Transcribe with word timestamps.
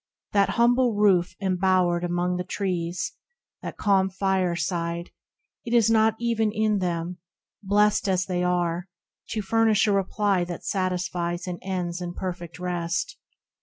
That 0.31 0.49
humble 0.57 0.95
Roof 0.95 1.35
embowered 1.39 2.03
among 2.03 2.37
the 2.37 2.43
trees, 2.43 3.13
That 3.61 3.77
calm 3.77 4.09
fireside, 4.09 5.11
it 5.63 5.75
is 5.75 5.91
not 5.91 6.15
even 6.19 6.51
in 6.51 6.79
them, 6.79 7.19
Blest 7.61 8.09
as 8.09 8.25
they 8.25 8.43
are, 8.43 8.87
to 9.29 9.43
furnish 9.43 9.85
a 9.85 9.91
reply 9.91 10.43
That 10.43 10.65
satisfies 10.65 11.45
and 11.45 11.59
ends 11.61 12.01
in 12.01 12.15
perfect 12.15 12.57
rest. 12.57 13.19